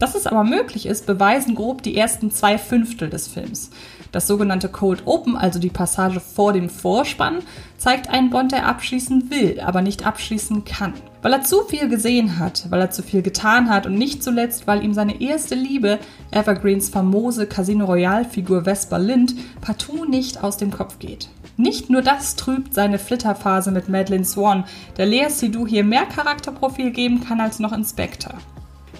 Dass 0.00 0.14
es 0.14 0.26
aber 0.26 0.44
möglich 0.44 0.86
ist, 0.86 1.04
beweisen 1.04 1.54
grob 1.54 1.82
die 1.82 1.94
ersten 1.94 2.30
zwei 2.30 2.56
Fünftel 2.56 3.10
des 3.10 3.28
Films. 3.28 3.70
Das 4.12 4.26
sogenannte 4.26 4.70
Cold 4.70 5.02
Open, 5.04 5.36
also 5.36 5.58
die 5.58 5.68
Passage 5.68 6.20
vor 6.20 6.54
dem 6.54 6.70
Vorspann, 6.70 7.40
zeigt 7.76 8.08
einen 8.08 8.30
Bond, 8.30 8.50
der 8.50 8.66
abschließen 8.66 9.30
will, 9.30 9.60
aber 9.60 9.82
nicht 9.82 10.06
abschließen 10.06 10.64
kann. 10.64 10.94
Weil 11.20 11.34
er 11.34 11.42
zu 11.42 11.64
viel 11.64 11.90
gesehen 11.90 12.38
hat, 12.38 12.64
weil 12.70 12.80
er 12.80 12.90
zu 12.90 13.02
viel 13.02 13.20
getan 13.20 13.68
hat 13.68 13.84
und 13.84 13.94
nicht 13.94 14.24
zuletzt, 14.24 14.66
weil 14.66 14.82
ihm 14.82 14.94
seine 14.94 15.20
erste 15.20 15.54
Liebe, 15.54 15.98
Evergreens 16.30 16.88
famose 16.88 17.46
Casino 17.46 17.84
Royale-Figur 17.84 18.64
Vesper 18.64 18.98
Lind, 18.98 19.34
partout 19.60 20.06
nicht 20.06 20.42
aus 20.42 20.56
dem 20.56 20.70
Kopf 20.70 20.98
geht. 20.98 21.28
Nicht 21.58 21.90
nur 21.90 22.00
das 22.00 22.36
trübt 22.36 22.72
seine 22.72 22.98
Flitterphase 22.98 23.70
mit 23.70 23.90
Madeline 23.90 24.24
Swan, 24.24 24.64
der 24.96 25.04
Lea 25.04 25.28
Seydoux 25.28 25.66
hier 25.66 25.84
mehr 25.84 26.06
Charakterprofil 26.06 26.90
geben 26.90 27.22
kann 27.22 27.38
als 27.38 27.58
noch 27.58 27.72
Inspector. 27.72 28.32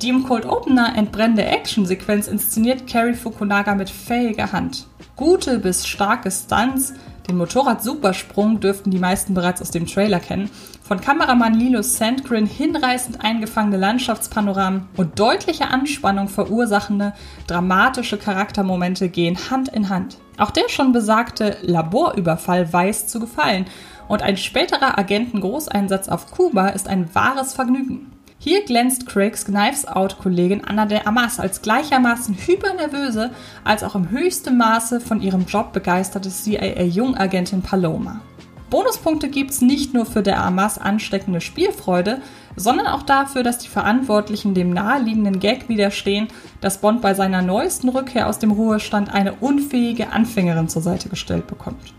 Die 0.03 0.09
im 0.09 0.25
Cold 0.25 0.47
Opener 0.47 0.97
entbrennende 0.97 1.45
Actionsequenz 1.45 2.27
inszeniert 2.27 2.87
Cary 2.87 3.13
Fukunaga 3.13 3.75
mit 3.75 3.91
fähiger 3.91 4.51
Hand. 4.51 4.87
Gute 5.15 5.59
bis 5.59 5.87
starke 5.87 6.31
Stunts, 6.31 6.95
den 7.29 7.37
Motorrad-Supersprung 7.37 8.61
dürften 8.61 8.91
die 8.91 8.99
meisten 8.99 9.35
bereits 9.35 9.61
aus 9.61 9.71
dem 9.71 9.87
Trailer 9.87 10.19
kennen, 10.19 10.49
von 10.83 11.03
Kameramann 11.03 11.53
Lilo 11.53 11.83
Sandgren 11.83 12.47
hinreißend 12.47 13.23
eingefangene 13.23 13.77
Landschaftspanoramen 13.77 14.89
und 14.97 15.19
deutliche 15.19 15.69
Anspannung 15.69 16.29
verursachende, 16.29 17.13
dramatische 17.47 18.17
Charaktermomente 18.17 19.11
gehen 19.11 19.51
Hand 19.51 19.69
in 19.69 19.91
Hand. 19.91 20.17
Auch 20.39 20.51
der 20.51 20.71
schon 20.71 20.93
besagte 20.93 21.59
Laborüberfall 21.61 22.73
weiß 22.73 23.07
zu 23.07 23.21
gefallen 23.21 23.67
und 24.09 24.23
ein 24.23 24.39
späterer 24.39 24.99
Agenten-Großeinsatz 24.99 26.09
auf 26.09 26.31
Kuba 26.31 26.71
ist 26.71 26.89
ein 26.89 27.15
wahres 27.15 27.53
Vergnügen. 27.53 28.11
Hier 28.43 28.65
glänzt 28.65 29.05
Craigs 29.05 29.45
Knives 29.45 29.87
Out-Kollegin 29.87 30.65
Anna 30.65 30.87
de 30.87 31.01
Amas 31.05 31.39
als 31.39 31.61
gleichermaßen 31.61 32.35
hypernervöse 32.47 33.33
als 33.65 33.85
auch 33.85 33.95
im 33.95 34.09
höchsten 34.09 34.57
Maße 34.57 35.03
von 35.03 35.21
ihrem 35.21 35.45
Job 35.45 35.75
begeisterte 35.75 36.31
CIA-Jungagentin 36.31 37.61
Paloma. 37.61 38.23
Bonuspunkte 38.71 39.29
gibt's 39.29 39.61
nicht 39.61 39.93
nur 39.93 40.07
für 40.07 40.23
der 40.23 40.43
Amas 40.43 40.79
ansteckende 40.79 41.43
Spielfreude, 41.43 42.23
sondern 42.57 42.87
auch 42.87 43.03
dafür, 43.03 43.43
dass 43.43 43.59
die 43.59 43.69
Verantwortlichen 43.69 44.55
dem 44.55 44.71
naheliegenden 44.71 45.39
Gag 45.39 45.69
widerstehen, 45.69 46.29
dass 46.63 46.81
Bond 46.81 47.03
bei 47.03 47.13
seiner 47.13 47.43
neuesten 47.43 47.91
Rückkehr 47.91 48.27
aus 48.27 48.39
dem 48.39 48.53
Ruhestand 48.53 49.13
eine 49.13 49.35
unfähige 49.35 50.13
Anfängerin 50.13 50.71
zur 50.71 50.81
Seite 50.81 51.11
gestellt 51.11 51.47
bekommt. 51.47 51.93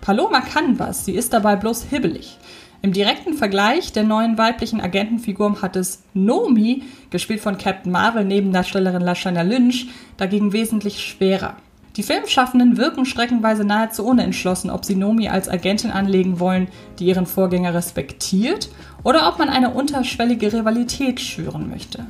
Paloma 0.00 0.42
kann 0.42 0.78
was, 0.78 1.04
sie 1.04 1.16
ist 1.16 1.32
dabei 1.32 1.56
bloß 1.56 1.86
hibbelig. 1.90 2.38
Im 2.84 2.92
direkten 2.92 3.34
Vergleich 3.34 3.92
der 3.92 4.02
neuen 4.02 4.36
weiblichen 4.38 4.80
Agentenfigur 4.80 5.62
hat 5.62 5.76
es 5.76 6.02
Nomi, 6.14 6.82
gespielt 7.10 7.40
von 7.40 7.56
Captain 7.56 7.92
Marvel 7.92 8.24
Nebendarstellerin 8.24 9.02
Lashana 9.02 9.42
Lynch, 9.42 9.86
dagegen 10.16 10.52
wesentlich 10.52 11.00
schwerer. 11.00 11.56
Die 11.96 12.02
Filmschaffenden 12.02 12.78
wirken 12.78 13.04
streckenweise 13.04 13.64
nahezu 13.64 14.04
unentschlossen, 14.04 14.68
ob 14.68 14.84
sie 14.84 14.96
Nomi 14.96 15.28
als 15.28 15.48
Agentin 15.48 15.92
anlegen 15.92 16.40
wollen, 16.40 16.66
die 16.98 17.04
ihren 17.04 17.26
Vorgänger 17.26 17.72
respektiert, 17.72 18.68
oder 19.04 19.28
ob 19.28 19.38
man 19.38 19.48
eine 19.48 19.70
unterschwellige 19.70 20.52
Rivalität 20.52 21.20
schüren 21.20 21.70
möchte. 21.70 22.06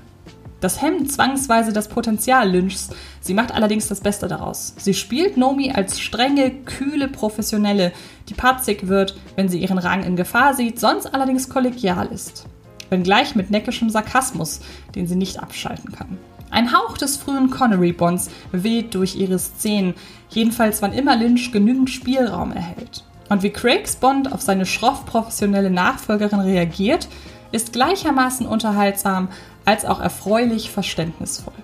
Das 0.62 0.80
hemmt 0.80 1.10
zwangsweise 1.10 1.72
das 1.72 1.88
Potenzial 1.88 2.48
Lynchs, 2.48 2.90
sie 3.20 3.34
macht 3.34 3.52
allerdings 3.52 3.88
das 3.88 4.00
Beste 4.00 4.28
daraus. 4.28 4.74
Sie 4.78 4.94
spielt 4.94 5.36
Nomi 5.36 5.72
als 5.72 5.98
strenge, 5.98 6.52
kühle 6.52 7.08
Professionelle, 7.08 7.90
die 8.28 8.34
patzig 8.34 8.86
wird, 8.86 9.18
wenn 9.34 9.48
sie 9.48 9.58
ihren 9.58 9.78
Rang 9.78 10.04
in 10.04 10.14
Gefahr 10.14 10.54
sieht, 10.54 10.78
sonst 10.78 11.12
allerdings 11.12 11.48
kollegial 11.48 12.06
ist. 12.06 12.46
Wenngleich 12.90 13.34
mit 13.34 13.50
neckischem 13.50 13.90
Sarkasmus, 13.90 14.60
den 14.94 15.08
sie 15.08 15.16
nicht 15.16 15.42
abschalten 15.42 15.90
kann. 15.90 16.16
Ein 16.50 16.72
Hauch 16.72 16.96
des 16.96 17.16
frühen 17.16 17.50
Connery-Bonds 17.50 18.30
weht 18.52 18.94
durch 18.94 19.16
ihre 19.16 19.40
Szenen, 19.40 19.94
jedenfalls 20.28 20.80
wann 20.80 20.92
immer 20.92 21.16
Lynch 21.16 21.50
genügend 21.50 21.90
Spielraum 21.90 22.52
erhält. 22.52 23.02
Und 23.28 23.42
wie 23.42 23.50
Craigs 23.50 23.96
Bond 23.96 24.32
auf 24.32 24.42
seine 24.42 24.66
schroff 24.66 25.06
professionelle 25.06 25.70
Nachfolgerin 25.70 26.40
reagiert, 26.40 27.08
ist 27.52 27.72
gleichermaßen 27.72 28.46
unterhaltsam 28.46 29.28
als 29.64 29.84
auch 29.84 30.00
erfreulich 30.00 30.70
verständnisvoll. 30.70 31.54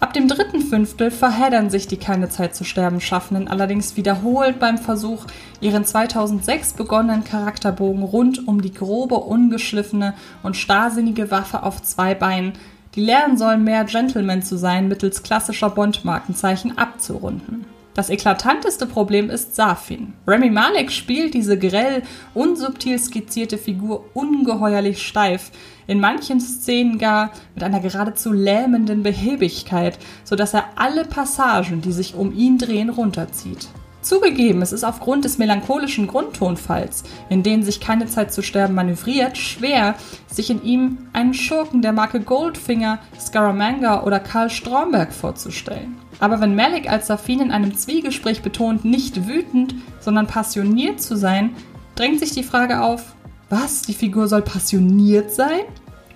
Ab 0.00 0.12
dem 0.12 0.28
dritten 0.28 0.60
Fünftel 0.60 1.10
verheddern 1.10 1.70
sich 1.70 1.88
die 1.88 1.96
Keine 1.96 2.28
Zeit 2.28 2.54
zu 2.54 2.64
sterben 2.64 3.00
Schaffenden 3.00 3.48
allerdings 3.48 3.96
wiederholt 3.96 4.60
beim 4.60 4.78
Versuch, 4.78 5.26
ihren 5.60 5.84
2006 5.84 6.74
begonnenen 6.74 7.24
Charakterbogen 7.24 8.04
rund 8.04 8.46
um 8.46 8.62
die 8.62 8.72
grobe, 8.72 9.16
ungeschliffene 9.16 10.14
und 10.44 10.56
starrsinnige 10.56 11.32
Waffe 11.32 11.64
auf 11.64 11.82
zwei 11.82 12.14
Beinen, 12.14 12.52
die 12.94 13.04
lernen 13.04 13.36
soll, 13.36 13.58
mehr 13.58 13.84
Gentleman 13.84 14.42
zu 14.42 14.56
sein, 14.56 14.86
mittels 14.86 15.24
klassischer 15.24 15.70
Bond-Markenzeichen 15.70 16.78
abzurunden. 16.78 17.66
Das 17.98 18.10
eklatanteste 18.10 18.86
Problem 18.86 19.28
ist 19.28 19.56
Safin. 19.56 20.12
Remy 20.24 20.50
Malek 20.50 20.92
spielt 20.92 21.34
diese 21.34 21.58
grell, 21.58 22.04
unsubtil 22.32 22.96
skizzierte 22.96 23.58
Figur 23.58 24.04
ungeheuerlich 24.14 25.04
steif, 25.04 25.50
in 25.88 25.98
manchen 25.98 26.38
Szenen 26.38 26.98
gar 26.98 27.32
mit 27.56 27.64
einer 27.64 27.80
geradezu 27.80 28.32
lähmenden 28.32 29.02
Behebigkeit, 29.02 29.98
sodass 30.22 30.54
er 30.54 30.66
alle 30.76 31.06
Passagen, 31.06 31.80
die 31.80 31.90
sich 31.90 32.14
um 32.14 32.32
ihn 32.32 32.56
drehen, 32.56 32.90
runterzieht. 32.90 33.66
Zugegeben, 34.00 34.62
es 34.62 34.70
ist 34.70 34.84
aufgrund 34.84 35.24
des 35.24 35.38
melancholischen 35.38 36.06
Grundtonfalls, 36.06 37.02
in 37.28 37.42
denen 37.42 37.64
sich 37.64 37.80
keine 37.80 38.06
Zeit 38.06 38.32
zu 38.32 38.42
sterben 38.42 38.76
manövriert, 38.76 39.36
schwer, 39.36 39.96
sich 40.28 40.50
in 40.50 40.62
ihm 40.62 40.98
einen 41.12 41.34
Schurken 41.34 41.82
der 41.82 41.92
Marke 41.92 42.20
Goldfinger, 42.20 43.00
Scaramanga 43.18 44.04
oder 44.04 44.20
Karl 44.20 44.50
Stromberg 44.50 45.12
vorzustellen. 45.12 45.96
Aber 46.20 46.40
wenn 46.40 46.54
Malik 46.54 46.90
als 46.90 47.06
Safin 47.06 47.40
in 47.40 47.50
einem 47.50 47.76
Zwiegespräch 47.76 48.42
betont, 48.42 48.84
nicht 48.84 49.26
wütend, 49.26 49.74
sondern 50.00 50.26
passioniert 50.26 51.00
zu 51.00 51.16
sein, 51.16 51.50
drängt 51.94 52.20
sich 52.20 52.32
die 52.32 52.42
Frage 52.42 52.82
auf, 52.82 53.14
was, 53.50 53.82
die 53.82 53.94
Figur 53.94 54.28
soll 54.28 54.42
passioniert 54.42 55.32
sein? 55.32 55.60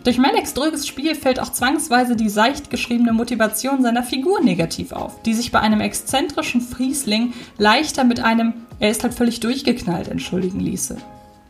Durch 0.04 0.18
Maliks 0.18 0.52
dröges 0.54 0.88
Spiel 0.88 1.14
fällt 1.14 1.38
auch 1.38 1.52
zwangsweise 1.52 2.16
die 2.16 2.28
seicht 2.28 2.70
geschriebene 2.70 3.12
Motivation 3.12 3.82
seiner 3.82 4.02
Figur 4.02 4.40
negativ 4.40 4.92
auf, 4.92 5.22
die 5.22 5.32
sich 5.32 5.52
bei 5.52 5.60
einem 5.60 5.80
exzentrischen 5.80 6.60
Friesling 6.60 7.32
leichter 7.56 8.02
mit 8.02 8.18
einem 8.18 8.54
er 8.82 8.90
ist 8.90 9.04
halt 9.04 9.14
völlig 9.14 9.38
durchgeknallt 9.38 10.08
entschuldigen 10.08 10.58
ließe. 10.58 10.96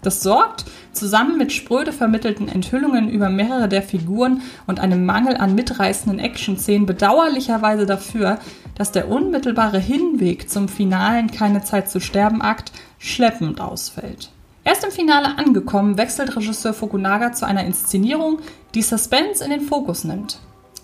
Das 0.03 0.21
sorgt, 0.21 0.65
zusammen 0.93 1.39
mit 1.39 1.53
spröde 1.53 1.93
vermittelten 1.93 2.49
Enthüllungen 2.49 3.09
über 3.09 3.31
mehrere 3.31 3.69
der 3.69 3.83
Figuren 3.83 4.43
und 4.67 4.81
einem 4.81 5.07
Mangel 5.07 5.37
an 5.37 5.55
mitreißenden 5.55 6.19
Action-Szenen 6.19 6.87
bedauerlicherweise 6.87 7.87
dafür, 7.87 8.39
dass 8.75 8.91
der 8.91 9.09
unmittelbare 9.09 9.79
Hinweg 9.79 10.51
zum 10.51 10.69
finalen 10.69 11.31
Keine 11.31 11.63
Zeit 11.63 11.89
zu 11.89 12.01
sterben 12.01 12.43
Akt 12.43 12.73
schleppend 12.99 13.61
ausfällt. 13.61 14.31
Erst 14.65 14.85
im 14.85 14.91
Finale 14.91 15.39
angekommen, 15.39 15.97
wechselt 15.97 16.37
Regisseur 16.37 16.75
Fukunaga 16.75 17.33
zu 17.33 17.47
einer 17.47 17.65
Inszenierung, 17.65 18.41
die 18.75 18.83
Suspense 18.83 19.45
in 19.45 19.51
den 19.51 19.61
Fokus 19.61 20.03
nimmt. 20.03 20.39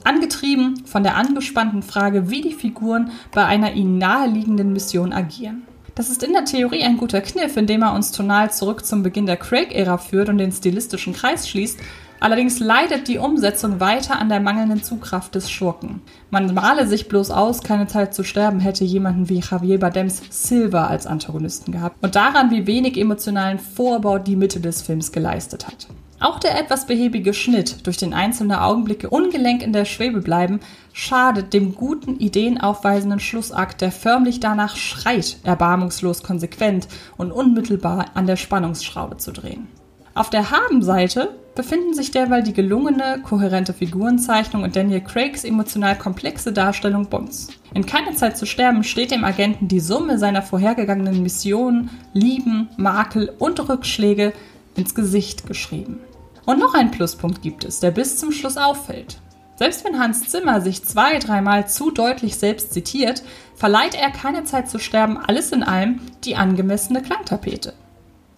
Angetrieben 0.05 0.85
von 0.87 1.03
der 1.03 1.17
angespannten 1.17 1.83
Frage, 1.83 2.31
wie 2.31 2.41
die 2.41 2.55
Figuren 2.55 3.11
bei 3.33 3.45
einer 3.45 3.73
ihnen 3.73 3.99
naheliegenden 3.99 4.73
Mission 4.73 5.13
agieren. 5.13 5.68
Das 5.99 6.11
ist 6.11 6.23
in 6.23 6.33
der 6.33 6.45
Theorie 6.45 6.85
ein 6.85 6.97
guter 6.97 7.21
Kniff, 7.21 7.57
indem 7.57 7.83
er 7.83 7.93
uns 7.93 8.13
tonal 8.13 8.53
zurück 8.53 8.87
zum 8.87 9.03
Beginn 9.03 9.27
der 9.27 9.37
Craig-Ära 9.37 9.99
führt 9.99 10.29
und 10.29 10.39
den 10.39 10.53
stilistischen 10.53 11.13
Kreis 11.13 11.49
schließt. 11.49 11.81
Allerdings 12.21 12.61
leidet 12.61 13.09
die 13.09 13.19
Umsetzung 13.19 13.81
weiter 13.81 14.17
an 14.17 14.29
der 14.29 14.39
mangelnden 14.39 14.85
Zugkraft 14.85 15.35
des 15.35 15.51
Schurken. 15.51 16.01
Man 16.31 16.55
male 16.55 16.87
sich 16.87 17.09
bloß 17.09 17.33
aus, 17.33 17.65
keine 17.65 17.89
Zeit 17.89 18.15
zu 18.15 18.23
sterben, 18.23 18.61
hätte 18.61 18.85
jemanden 18.85 19.29
wie 19.29 19.41
Javier 19.41 19.81
Bardems 19.81 20.23
Silver 20.31 20.89
als 20.89 21.09
Antagonisten 21.09 21.73
gehabt 21.73 21.97
und 22.01 22.15
daran, 22.15 22.53
wie 22.53 22.69
wenig 22.69 22.97
emotionalen 22.97 23.59
Vorbau 23.59 24.21
die 24.21 24.37
Mitte 24.37 24.61
des 24.61 24.83
Films 24.83 25.11
geleistet 25.11 25.67
hat. 25.67 25.89
Auch 26.21 26.41
der 26.41 26.59
etwas 26.59 26.87
behäbige 26.87 27.33
Schnitt, 27.33 27.87
durch 27.87 27.97
den 27.97 28.13
einzelne 28.13 28.63
Augenblicke 28.63 29.09
ungelenk 29.09 29.63
in 29.63 29.73
der 29.73 29.85
Schwebe 29.85 30.21
bleiben, 30.21 30.59
schadet 30.93 31.53
dem 31.53 31.77
guten, 31.77 32.19
ideenaufweisenden 32.19 33.21
Schlussakt, 33.21 33.81
der 33.81 33.93
förmlich 33.93 34.41
danach 34.41 34.75
schreit, 34.77 35.37
erbarmungslos 35.45 36.25
konsequent 36.25 36.89
und 37.17 37.31
unmittelbar 37.31 38.07
an 38.15 38.27
der 38.27 38.37
Spannungsschraube 38.37 39.19
zu 39.19 39.31
drehen. 39.31 39.69
Auf 40.15 40.31
der 40.31 40.51
Habenseite 40.51 41.37
befinden 41.55 41.95
sich 41.95 42.11
derweil 42.11 42.43
die 42.43 42.53
gelungene, 42.53 43.21
kohärente 43.23 43.73
Figurenzeichnung 43.73 44.65
und 44.65 44.75
Daniel 44.75 45.01
Craigs 45.01 45.45
emotional 45.45 45.97
komplexe 45.97 46.53
Darstellung 46.53 47.07
Bonds. 47.07 47.49
In 47.75 47.87
Keine 47.87 48.17
Zeit 48.17 48.37
zu 48.37 48.45
sterben 48.45 48.83
steht 48.83 49.13
dem 49.13 49.25
Agenten 49.25 49.69
die 49.69 49.79
Summe 49.79 50.19
seiner 50.19 50.43
vorhergegangenen 50.43 51.23
Missionen, 51.23 51.91
Lieben, 52.13 52.69
Makel 52.77 53.33
und 53.39 53.69
Rückschläge 53.69 54.33
ins 54.75 54.97
Gesicht 54.97 55.47
geschrieben. 55.47 56.01
Und 56.49 56.61
noch 56.61 56.73
ein 56.73 56.91
Pluspunkt 56.91 57.43
gibt 57.43 57.67
es, 57.67 57.81
der 57.81 57.91
bis 57.91 58.17
zum 58.17 58.33
Schluss 58.33 58.57
auffällt. 58.57 59.19
Selbst 59.57 59.85
wenn 59.85 59.99
Hans 59.99 60.31
Zimmer 60.31 60.63
sich 60.63 60.83
zwei, 60.83 61.19
dreimal 61.19 61.69
zu 61.69 61.91
deutlich 61.91 62.37
selbst 62.37 62.73
zitiert, 62.73 63.23
verleiht 63.55 63.95
er 63.95 64.11
keine 64.11 64.45
Zeit 64.45 64.71
zu 64.71 64.79
sterben 64.79 65.19
alles 65.19 65.53
in 65.53 65.63
allem 65.63 66.01
die 66.25 66.37
angemessene 66.37 67.03
Klangtapete. 67.03 67.75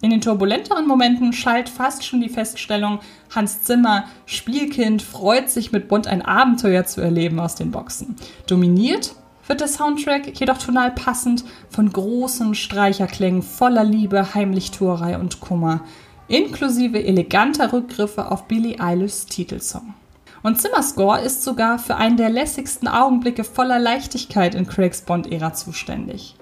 In 0.01 0.09
den 0.09 0.19
turbulenteren 0.19 0.89
Momenten 0.89 1.31
schallt 1.31 1.69
fast 1.69 2.03
schon 2.03 2.19
die 2.19 2.27
Feststellung, 2.27 2.99
Hans 3.33 3.63
Zimmer, 3.63 4.03
Spielkind, 4.25 5.01
freut 5.01 5.49
sich 5.49 5.71
mit 5.71 5.87
Bond 5.87 6.07
ein 6.07 6.21
Abenteuer 6.21 6.83
zu 6.83 6.99
erleben 6.99 7.39
aus 7.39 7.55
den 7.55 7.71
Boxen. 7.71 8.17
Dominiert 8.45 9.15
wird 9.47 9.61
der 9.61 9.69
Soundtrack 9.69 10.37
jedoch 10.37 10.57
tonal 10.57 10.91
passend 10.91 11.45
von 11.69 11.89
großen 11.89 12.55
Streicherklängen 12.55 13.41
voller 13.41 13.85
Liebe, 13.85 14.33
Heimlichtuerei 14.33 15.17
und 15.17 15.39
Kummer, 15.39 15.85
inklusive 16.31 17.03
eleganter 17.03 17.73
Rückgriffe 17.73 18.31
auf 18.31 18.47
Billie 18.47 18.79
Eilishs 18.79 19.25
Titelsong. 19.25 19.93
Und 20.43 20.59
Zimmerscore 20.59 21.21
ist 21.21 21.43
sogar 21.43 21.77
für 21.77 21.97
einen 21.97 22.17
der 22.17 22.29
lässigsten 22.29 22.87
Augenblicke 22.87 23.43
voller 23.43 23.77
Leichtigkeit 23.77 24.55
in 24.55 24.65
Craigs 24.65 25.01
Bond-Ära 25.01 25.53
zuständig. 25.53 26.35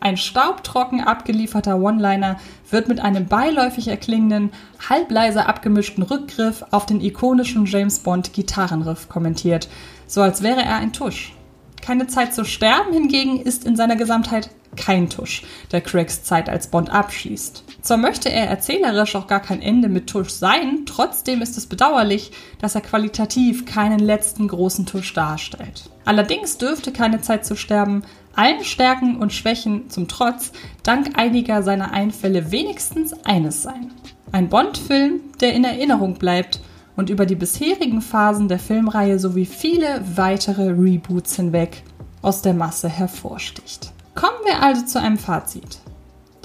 Ein 0.00 0.16
staubtrocken 0.16 1.00
abgelieferter 1.00 1.78
One-Liner 1.78 2.38
wird 2.70 2.88
mit 2.88 3.00
einem 3.00 3.26
beiläufig 3.26 3.88
erklingenden, 3.88 4.50
halbleise 4.88 5.46
abgemischten 5.46 6.02
Rückgriff 6.02 6.64
auf 6.70 6.86
den 6.86 7.00
ikonischen 7.00 7.66
James 7.66 8.00
Bond 8.00 8.32
Gitarrenriff 8.32 9.08
kommentiert, 9.08 9.68
so 10.06 10.22
als 10.22 10.42
wäre 10.42 10.62
er 10.62 10.76
ein 10.76 10.92
Tusch. 10.92 11.34
Keine 11.82 12.06
Zeit 12.06 12.32
zu 12.32 12.44
sterben 12.44 12.92
hingegen 12.92 13.40
ist 13.40 13.64
in 13.64 13.74
seiner 13.76 13.96
Gesamtheit 13.96 14.50
kein 14.76 15.10
Tusch, 15.10 15.42
der 15.72 15.80
Craigs 15.80 16.22
Zeit 16.22 16.48
als 16.48 16.68
Bond 16.68 16.90
abschließt. 16.90 17.64
Zwar 17.82 17.96
möchte 17.96 18.30
er 18.30 18.46
erzählerisch 18.46 19.16
auch 19.16 19.26
gar 19.26 19.40
kein 19.40 19.60
Ende 19.60 19.88
mit 19.88 20.06
Tusch 20.06 20.30
sein, 20.30 20.84
trotzdem 20.86 21.42
ist 21.42 21.58
es 21.58 21.66
bedauerlich, 21.66 22.30
dass 22.60 22.76
er 22.76 22.80
qualitativ 22.80 23.66
keinen 23.66 23.98
letzten 23.98 24.48
großen 24.48 24.86
Tusch 24.86 25.12
darstellt. 25.12 25.90
Allerdings 26.04 26.56
dürfte 26.56 26.92
keine 26.92 27.20
Zeit 27.20 27.44
zu 27.44 27.56
sterben 27.56 28.04
allen 28.34 28.64
Stärken 28.64 29.16
und 29.16 29.32
Schwächen 29.32 29.90
zum 29.90 30.08
Trotz 30.08 30.52
dank 30.84 31.18
einiger 31.18 31.62
seiner 31.62 31.92
Einfälle 31.92 32.50
wenigstens 32.50 33.12
eines 33.24 33.62
sein. 33.62 33.90
Ein 34.30 34.48
Bond-Film, 34.48 35.20
der 35.40 35.52
in 35.52 35.64
Erinnerung 35.64 36.14
bleibt 36.14 36.60
und 36.96 37.10
über 37.10 37.26
die 37.26 37.34
bisherigen 37.34 38.00
Phasen 38.00 38.48
der 38.48 38.58
Filmreihe 38.58 39.18
sowie 39.18 39.46
viele 39.46 40.02
weitere 40.16 40.70
Reboots 40.70 41.36
hinweg 41.36 41.82
aus 42.20 42.42
der 42.42 42.54
Masse 42.54 42.88
hervorsticht. 42.88 43.92
Kommen 44.14 44.38
wir 44.44 44.62
also 44.62 44.84
zu 44.84 45.00
einem 45.00 45.18
Fazit. 45.18 45.78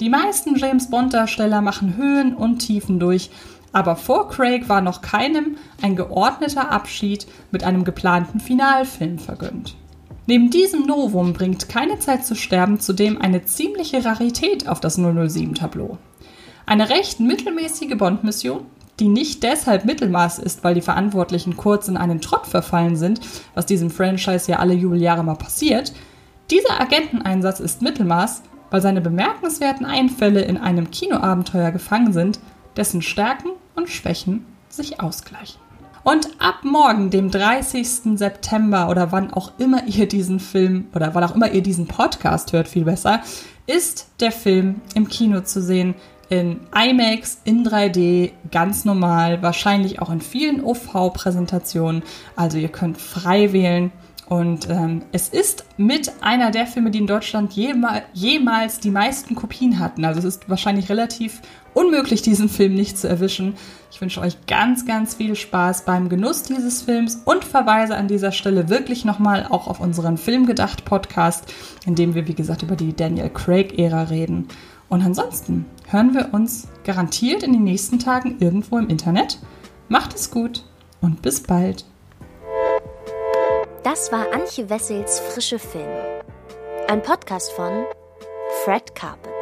Die 0.00 0.08
meisten 0.08 0.56
James 0.56 0.90
Bond-Darsteller 0.90 1.60
machen 1.60 1.96
Höhen 1.96 2.34
und 2.34 2.58
Tiefen 2.58 2.98
durch, 2.98 3.30
aber 3.72 3.96
vor 3.96 4.28
Craig 4.28 4.68
war 4.68 4.80
noch 4.80 5.02
keinem 5.02 5.56
ein 5.82 5.96
geordneter 5.96 6.70
Abschied 6.70 7.26
mit 7.50 7.64
einem 7.64 7.84
geplanten 7.84 8.40
Finalfilm 8.40 9.18
vergönnt. 9.18 9.76
Neben 10.26 10.50
diesem 10.50 10.86
Novum 10.86 11.32
bringt 11.32 11.68
keine 11.68 11.98
Zeit 11.98 12.24
zu 12.24 12.34
sterben 12.34 12.80
zudem 12.80 13.20
eine 13.20 13.44
ziemliche 13.44 14.04
Rarität 14.04 14.68
auf 14.68 14.78
das 14.78 14.98
007-Tableau. 14.98 15.98
Eine 16.66 16.90
recht 16.90 17.18
mittelmäßige 17.18 17.96
Bond-Mission, 17.96 18.66
die 19.00 19.08
nicht 19.08 19.42
deshalb 19.42 19.84
Mittelmaß 19.84 20.38
ist, 20.38 20.64
weil 20.64 20.74
die 20.74 20.80
Verantwortlichen 20.80 21.56
kurz 21.56 21.88
in 21.88 21.96
einen 21.96 22.20
Trott 22.20 22.46
verfallen 22.46 22.96
sind, 22.96 23.20
was 23.54 23.66
diesem 23.66 23.90
Franchise 23.90 24.50
ja 24.50 24.58
alle 24.58 24.74
Jubeljahre 24.74 25.22
mal 25.22 25.36
passiert. 25.36 25.92
Dieser 26.50 26.80
Agenteneinsatz 26.80 27.60
ist 27.60 27.82
Mittelmaß, 27.82 28.42
weil 28.70 28.82
seine 28.82 29.00
bemerkenswerten 29.00 29.86
Einfälle 29.86 30.42
in 30.42 30.56
einem 30.56 30.90
Kinoabenteuer 30.90 31.70
gefangen 31.70 32.12
sind, 32.12 32.40
dessen 32.76 33.02
Stärken 33.02 33.50
und 33.76 33.88
Schwächen 33.88 34.46
sich 34.68 35.00
ausgleichen. 35.00 35.60
Und 36.04 36.28
ab 36.38 36.60
morgen, 36.62 37.10
dem 37.10 37.30
30. 37.30 38.18
September 38.18 38.88
oder 38.88 39.12
wann 39.12 39.32
auch 39.32 39.52
immer 39.58 39.86
ihr 39.86 40.08
diesen 40.08 40.40
Film 40.40 40.86
oder 40.94 41.14
wann 41.14 41.24
auch 41.24 41.34
immer 41.34 41.52
ihr 41.52 41.62
diesen 41.62 41.86
Podcast 41.86 42.52
hört, 42.52 42.68
viel 42.68 42.84
besser, 42.84 43.20
ist 43.66 44.08
der 44.20 44.32
Film 44.32 44.80
im 44.94 45.08
Kino 45.08 45.42
zu 45.42 45.60
sehen 45.60 45.94
in 46.28 46.60
IMAX, 46.74 47.40
in 47.44 47.64
3D, 47.64 48.32
ganz 48.50 48.84
normal, 48.84 49.42
wahrscheinlich 49.42 50.00
auch 50.00 50.10
in 50.10 50.20
vielen 50.20 50.62
OV-Präsentationen. 50.62 52.02
Also 52.36 52.58
ihr 52.58 52.68
könnt 52.68 52.98
frei 52.98 53.52
wählen. 53.52 53.92
Und 54.28 54.68
ähm, 54.68 55.04
es 55.10 55.30
ist 55.30 55.64
mit 55.78 56.12
einer 56.20 56.50
der 56.50 56.66
Filme, 56.66 56.90
die 56.90 56.98
in 56.98 57.06
Deutschland 57.06 57.54
jema 57.54 58.02
jemals 58.12 58.78
die 58.78 58.90
meisten 58.90 59.34
Kopien 59.34 59.78
hatten. 59.78 60.04
Also 60.04 60.18
es 60.18 60.26
ist 60.26 60.50
wahrscheinlich 60.50 60.90
relativ 60.90 61.40
unmöglich, 61.72 62.20
diesen 62.20 62.50
Film 62.50 62.74
nicht 62.74 62.98
zu 62.98 63.08
erwischen. 63.08 63.54
Ich 63.90 64.02
wünsche 64.02 64.20
euch 64.20 64.36
ganz, 64.46 64.84
ganz 64.84 65.14
viel 65.14 65.34
Spaß 65.34 65.86
beim 65.86 66.10
Genuss 66.10 66.42
dieses 66.42 66.82
Films 66.82 67.22
und 67.24 67.42
verweise 67.42 67.96
an 67.96 68.06
dieser 68.06 68.32
Stelle 68.32 68.68
wirklich 68.68 69.06
nochmal 69.06 69.46
auch 69.48 69.66
auf 69.66 69.80
unseren 69.80 70.18
Filmgedacht-Podcast, 70.18 71.50
in 71.86 71.94
dem 71.94 72.14
wir, 72.14 72.28
wie 72.28 72.34
gesagt, 72.34 72.62
über 72.62 72.76
die 72.76 72.94
Daniel 72.94 73.30
Craig-Ära 73.30 74.02
reden. 74.04 74.48
Und 74.88 75.02
ansonsten 75.02 75.66
hören 75.88 76.14
wir 76.14 76.32
uns 76.32 76.68
garantiert 76.84 77.42
in 77.42 77.52
den 77.52 77.64
nächsten 77.64 77.98
Tagen 77.98 78.36
irgendwo 78.40 78.78
im 78.78 78.88
Internet. 78.88 79.38
Macht 79.88 80.14
es 80.14 80.30
gut 80.30 80.64
und 81.00 81.22
bis 81.22 81.42
bald. 81.42 81.84
Das 83.84 84.10
war 84.12 84.32
Antje 84.32 84.68
Wessels 84.68 85.20
Frische 85.20 85.58
Film. 85.58 85.88
Ein 86.88 87.02
Podcast 87.02 87.52
von 87.52 87.84
Fred 88.64 88.94
Carpet. 88.94 89.37